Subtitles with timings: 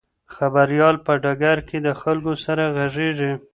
[0.35, 3.31] خبریال په ډګر کې د خلکو سره غږیږي.